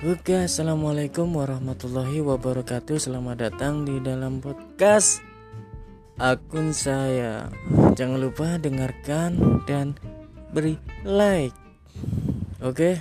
Oke, 0.00 0.32
assalamualaikum 0.32 1.28
warahmatullahi 1.28 2.24
wabarakatuh. 2.24 2.96
Selamat 2.96 3.36
datang 3.36 3.84
di 3.84 4.00
dalam 4.00 4.40
podcast 4.40 5.20
akun 6.16 6.72
saya. 6.72 7.52
Jangan 8.00 8.16
lupa 8.16 8.56
dengarkan 8.56 9.60
dan 9.68 9.92
beri 10.56 10.80
like. 11.04 11.52
Oke. 12.64 12.96